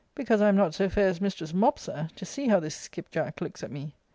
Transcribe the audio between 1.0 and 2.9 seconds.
as mistress Mopsa, to see how this